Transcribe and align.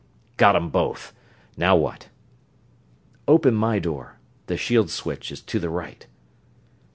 Got 0.37 0.55
'em 0.55 0.71
both. 0.71 1.13
Now 1.55 1.75
what?" 1.75 2.09
"Open 3.27 3.53
my 3.53 3.77
door 3.77 4.17
the 4.47 4.57
shield 4.57 4.89
switch 4.89 5.31
is 5.31 5.41
to 5.41 5.59
the 5.59 5.69
right." 5.69 6.07